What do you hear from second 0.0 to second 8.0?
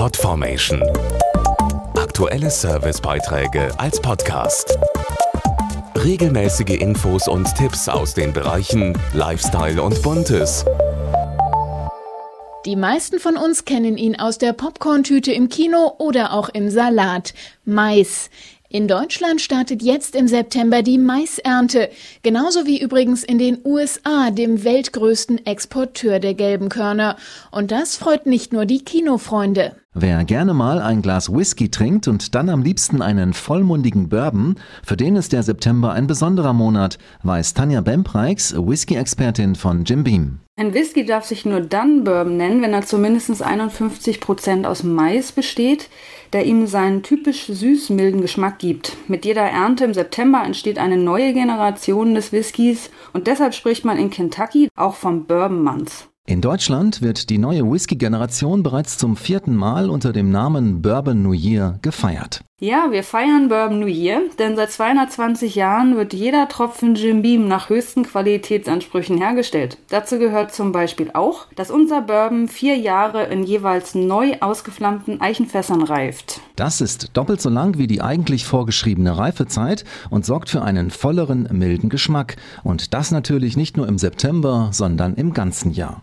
Podformation. Aktuelle Servicebeiträge als Podcast. Regelmäßige Infos und Tipps